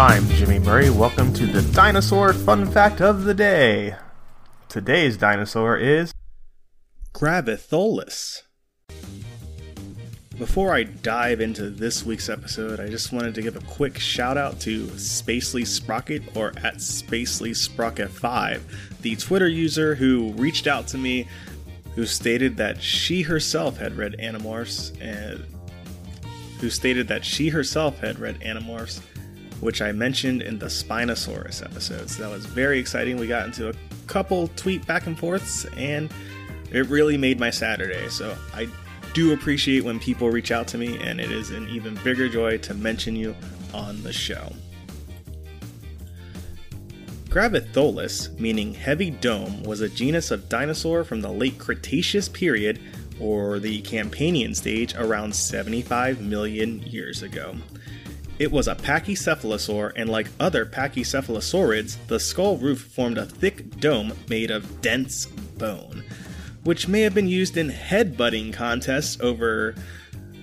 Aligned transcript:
I'm 0.00 0.26
Jimmy 0.30 0.58
Murray. 0.58 0.88
Welcome 0.88 1.30
to 1.34 1.44
the 1.44 1.60
Dinosaur 1.74 2.32
Fun 2.32 2.64
Fact 2.70 3.02
of 3.02 3.24
the 3.24 3.34
Day. 3.34 3.96
Today's 4.70 5.18
dinosaur 5.18 5.76
is 5.76 6.14
Gravitholus. 7.12 8.44
Before 10.38 10.72
I 10.72 10.84
dive 10.84 11.42
into 11.42 11.68
this 11.68 12.02
week's 12.02 12.30
episode, 12.30 12.80
I 12.80 12.88
just 12.88 13.12
wanted 13.12 13.34
to 13.34 13.42
give 13.42 13.56
a 13.56 13.66
quick 13.66 13.98
shout 13.98 14.38
out 14.38 14.58
to 14.60 14.86
Spacely 14.86 15.66
Sprocket 15.66 16.34
or 16.34 16.48
at 16.56 16.76
Spacely 16.76 17.50
Sprocket5, 17.50 18.62
the 19.02 19.16
Twitter 19.16 19.48
user 19.48 19.94
who 19.94 20.32
reached 20.32 20.66
out 20.66 20.86
to 20.88 20.98
me 20.98 21.28
who 21.94 22.06
stated 22.06 22.56
that 22.56 22.82
she 22.82 23.20
herself 23.20 23.76
had 23.76 23.98
read 23.98 24.16
Animorphs 24.18 24.98
and 24.98 25.44
who 26.58 26.70
stated 26.70 27.06
that 27.08 27.22
she 27.22 27.50
herself 27.50 27.98
had 27.98 28.18
read 28.18 28.40
Animorphs, 28.40 29.02
which 29.60 29.82
I 29.82 29.92
mentioned 29.92 30.42
in 30.42 30.58
the 30.58 30.66
Spinosaurus 30.66 31.64
episode. 31.64 32.10
So 32.10 32.22
that 32.22 32.30
was 32.30 32.46
very 32.46 32.78
exciting. 32.78 33.16
We 33.16 33.26
got 33.26 33.46
into 33.46 33.68
a 33.68 33.74
couple 34.06 34.48
tweet 34.56 34.86
back 34.86 35.06
and 35.06 35.18
forths 35.18 35.64
and 35.76 36.12
it 36.72 36.86
really 36.88 37.16
made 37.16 37.38
my 37.38 37.50
Saturday. 37.50 38.08
So 38.08 38.36
I 38.54 38.68
do 39.12 39.32
appreciate 39.32 39.84
when 39.84 39.98
people 39.98 40.30
reach 40.30 40.52
out 40.52 40.68
to 40.68 40.78
me, 40.78 40.98
and 40.98 41.20
it 41.20 41.30
is 41.30 41.50
an 41.50 41.68
even 41.68 41.98
bigger 42.04 42.28
joy 42.28 42.58
to 42.58 42.74
mention 42.74 43.16
you 43.16 43.34
on 43.74 44.02
the 44.02 44.12
show. 44.12 44.52
Gravitholus, 47.28 48.38
meaning 48.38 48.74
heavy 48.74 49.10
dome, 49.10 49.62
was 49.62 49.80
a 49.80 49.88
genus 49.88 50.30
of 50.30 50.48
dinosaur 50.48 51.04
from 51.04 51.20
the 51.20 51.30
late 51.30 51.58
Cretaceous 51.58 52.28
period, 52.28 52.80
or 53.20 53.58
the 53.58 53.82
Campanian 53.82 54.54
stage, 54.54 54.94
around 54.94 55.34
75 55.34 56.20
million 56.20 56.80
years 56.82 57.22
ago. 57.22 57.54
It 58.40 58.50
was 58.50 58.66
a 58.66 58.74
pachycephalosaur, 58.74 59.92
and 59.94 60.10
like 60.10 60.26
other 60.40 60.66
pachycephalosaurids, 60.66 61.96
the 62.08 62.18
skull 62.18 62.56
roof 62.56 62.80
formed 62.80 63.18
a 63.18 63.26
thick 63.26 63.78
dome 63.78 64.14
made 64.28 64.50
of 64.50 64.80
dense 64.80 65.26
bone 65.26 66.02
which 66.64 66.88
may 66.88 67.00
have 67.02 67.14
been 67.14 67.28
used 67.28 67.56
in 67.56 67.70
headbutting 67.70 68.52
contests 68.52 69.18
over 69.20 69.74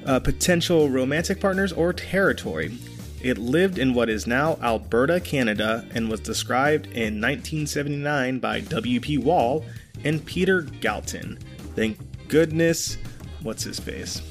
uh, 0.05 0.19
potential 0.19 0.89
romantic 0.89 1.39
partners 1.39 1.71
or 1.71 1.93
territory. 1.93 2.77
It 3.21 3.37
lived 3.37 3.77
in 3.77 3.93
what 3.93 4.09
is 4.09 4.27
now 4.27 4.57
Alberta, 4.61 5.19
Canada, 5.19 5.85
and 5.93 6.09
was 6.09 6.19
described 6.19 6.85
in 6.87 7.19
1979 7.21 8.39
by 8.39 8.61
W.P. 8.61 9.17
Wall 9.17 9.65
and 10.03 10.23
Peter 10.25 10.61
Galton. 10.61 11.37
Thank 11.75 11.97
goodness, 12.27 12.97
what's 13.41 13.63
his 13.63 13.79
face? 13.79 14.21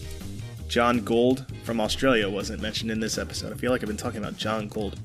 John 0.69 1.01
Gould 1.01 1.47
from 1.65 1.81
Australia 1.81 2.29
wasn't 2.29 2.61
mentioned 2.61 2.91
in 2.91 3.01
this 3.01 3.19
episode. 3.19 3.53
I 3.53 3.57
feel 3.57 3.71
like 3.71 3.83
I've 3.83 3.89
been 3.89 3.97
talking 3.97 4.21
about 4.21 4.37
John 4.37 4.69
Gould 4.69 4.99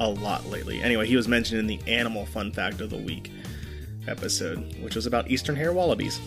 a 0.00 0.08
lot 0.08 0.46
lately. 0.46 0.80
Anyway, 0.80 1.06
he 1.06 1.16
was 1.16 1.28
mentioned 1.28 1.60
in 1.60 1.66
the 1.66 1.80
animal 1.86 2.26
fun 2.26 2.50
fact 2.50 2.80
of 2.80 2.90
the 2.90 2.96
week 2.96 3.30
episode, 4.08 4.58
which 4.80 4.96
was 4.96 5.06
about 5.06 5.30
eastern 5.30 5.54
hare 5.54 5.72
wallabies. 5.72 6.20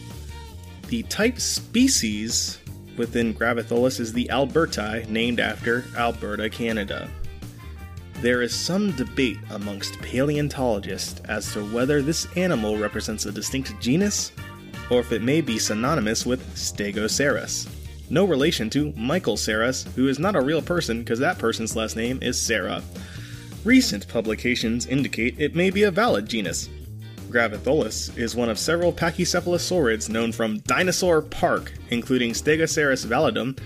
The 0.87 1.03
type 1.03 1.39
species 1.39 2.59
within 2.95 3.33
Gravitholus 3.33 3.99
is 3.99 4.13
the 4.13 4.29
albertae, 4.31 5.09
named 5.09 5.39
after 5.39 5.83
Alberta, 5.97 6.49
Canada. 6.49 7.09
There 8.21 8.41
is 8.41 8.55
some 8.55 8.91
debate 8.91 9.39
amongst 9.49 9.99
paleontologists 9.99 11.19
as 11.21 11.51
to 11.53 11.65
whether 11.73 12.01
this 12.01 12.27
animal 12.37 12.77
represents 12.77 13.25
a 13.25 13.31
distinct 13.31 13.77
genus 13.81 14.31
or 14.89 14.99
if 14.99 15.11
it 15.11 15.21
may 15.21 15.41
be 15.41 15.59
synonymous 15.59 16.25
with 16.25 16.41
Stegoceras. 16.55 17.67
No 18.09 18.25
relation 18.25 18.69
to 18.71 18.93
Michael 18.93 19.37
Saras, 19.37 19.91
who 19.93 20.07
is 20.07 20.19
not 20.19 20.35
a 20.35 20.41
real 20.41 20.61
person 20.61 20.99
because 20.99 21.19
that 21.19 21.39
person's 21.39 21.75
last 21.75 21.95
name 21.95 22.19
is 22.21 22.41
Cera. 22.41 22.83
Recent 23.63 24.07
publications 24.07 24.85
indicate 24.85 25.39
it 25.39 25.55
may 25.55 25.69
be 25.69 25.83
a 25.83 25.91
valid 25.91 26.29
genus, 26.29 26.69
Gravitholus 27.35 28.17
is 28.17 28.33
one 28.33 28.49
of 28.49 28.57
several 28.57 28.93
pachycephalosaurids 28.93 30.07
known 30.07 30.31
from 30.31 30.59
Dinosaur 30.59 31.21
Park, 31.21 31.73
including 31.89 32.31
Stegoceras 32.31 33.05
validum, 33.05 33.59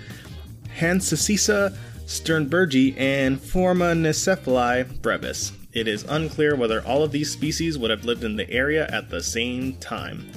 Hanssuesia 0.80 1.78
sternbergi, 2.06 2.97
and 2.97 3.40
Forma 3.40 3.94
Foraminacephale 3.94 5.00
brevis. 5.03 5.52
It 5.72 5.88
is 5.88 6.03
unclear 6.09 6.56
whether 6.56 6.84
all 6.84 7.03
of 7.03 7.12
these 7.12 7.31
species 7.31 7.78
would 7.78 7.92
have 7.92 8.06
lived 8.06 8.24
in 8.24 8.38
the 8.38 8.50
area 8.50 8.88
at 8.92 9.12
the 9.12 9.22
same 9.22 9.75
time. 9.75 10.31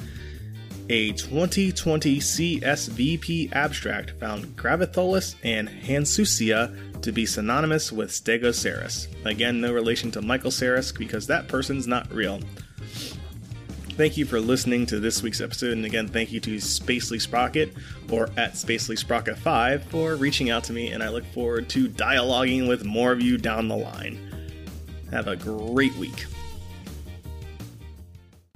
A 0.92 1.10
2020 1.12 2.18
CSVP 2.18 3.50
abstract 3.54 4.10
found 4.20 4.44
Gravitholus 4.58 5.36
and 5.42 5.66
Hanssuesia 5.66 7.00
to 7.00 7.12
be 7.12 7.24
synonymous 7.24 7.90
with 7.90 8.10
Stegoceras. 8.10 9.08
Again, 9.24 9.62
no 9.62 9.72
relation 9.72 10.10
to 10.10 10.20
Michael 10.20 10.50
Saras 10.50 10.94
because 10.94 11.26
that 11.28 11.48
person's 11.48 11.86
not 11.86 12.12
real. 12.12 12.40
Thank 13.96 14.18
you 14.18 14.26
for 14.26 14.38
listening 14.38 14.84
to 14.84 15.00
this 15.00 15.22
week's 15.22 15.40
episode, 15.40 15.72
and 15.72 15.86
again, 15.86 16.08
thank 16.08 16.30
you 16.30 16.40
to 16.40 16.56
Spacely 16.56 17.18
Sprocket 17.18 17.72
or 18.10 18.24
at 18.36 18.52
Spacely 18.52 18.98
Sprocket 18.98 19.38
5 19.38 19.84
for 19.84 20.16
reaching 20.16 20.50
out 20.50 20.64
to 20.64 20.74
me, 20.74 20.88
and 20.88 21.02
I 21.02 21.08
look 21.08 21.24
forward 21.32 21.70
to 21.70 21.88
dialoguing 21.88 22.68
with 22.68 22.84
more 22.84 23.12
of 23.12 23.22
you 23.22 23.38
down 23.38 23.68
the 23.68 23.76
line. 23.78 24.18
Have 25.10 25.26
a 25.26 25.36
great 25.36 25.94
week. 25.96 26.26